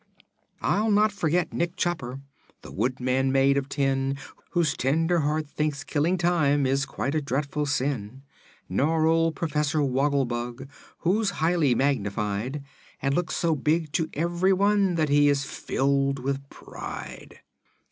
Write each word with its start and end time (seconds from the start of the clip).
I'll 0.63 0.89
not 0.89 1.11
forget 1.11 1.53
Nick 1.53 1.75
Chopper, 1.75 2.21
the 2.63 2.71
Woodman 2.71 3.31
made 3.31 3.55
of 3.55 3.69
Tin, 3.69 4.17
Whose 4.49 4.75
tender 4.75 5.19
heart 5.19 5.47
thinks 5.47 5.83
killing 5.83 6.17
time 6.17 6.65
is 6.65 6.87
quite 6.87 7.13
a 7.13 7.21
dreadful 7.21 7.67
sin, 7.67 8.23
Nor 8.67 9.05
old 9.05 9.35
Professor 9.35 9.83
Woggle 9.83 10.25
Bug, 10.25 10.67
who's 11.01 11.29
highly 11.37 11.75
magnified 11.75 12.63
And 12.99 13.13
looks 13.13 13.35
so 13.35 13.55
big 13.55 13.91
to 13.91 14.09
everyone 14.15 14.95
that 14.95 15.09
he 15.09 15.29
is 15.29 15.43
filled 15.45 16.17
with 16.17 16.49
pride. 16.49 17.41